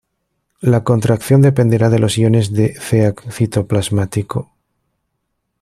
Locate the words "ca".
2.73-3.31